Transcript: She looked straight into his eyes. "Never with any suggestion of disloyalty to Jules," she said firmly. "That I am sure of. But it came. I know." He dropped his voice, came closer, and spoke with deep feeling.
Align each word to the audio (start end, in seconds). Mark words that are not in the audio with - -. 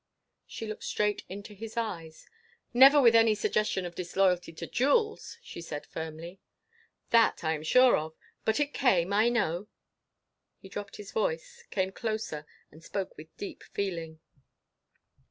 She 0.47 0.65
looked 0.65 0.83
straight 0.83 1.25
into 1.29 1.53
his 1.53 1.77
eyes. 1.77 2.25
"Never 2.73 2.99
with 2.99 3.13
any 3.15 3.35
suggestion 3.35 3.85
of 3.85 3.93
disloyalty 3.93 4.51
to 4.53 4.65
Jules," 4.65 5.37
she 5.43 5.61
said 5.61 5.85
firmly. 5.85 6.39
"That 7.11 7.43
I 7.43 7.53
am 7.53 7.61
sure 7.61 7.95
of. 7.95 8.15
But 8.43 8.59
it 8.59 8.73
came. 8.73 9.13
I 9.13 9.29
know." 9.29 9.67
He 10.57 10.69
dropped 10.69 10.95
his 10.95 11.11
voice, 11.11 11.65
came 11.69 11.91
closer, 11.91 12.47
and 12.71 12.83
spoke 12.83 13.15
with 13.15 13.37
deep 13.37 13.61
feeling. 13.61 14.19